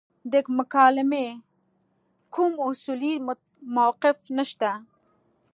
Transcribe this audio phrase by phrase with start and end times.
[0.31, 1.27] د مکالمې
[2.33, 3.13] کوم اصولي
[3.75, 4.71] موقف نشته.